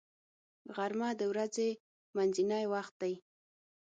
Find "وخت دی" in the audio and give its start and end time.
2.73-3.13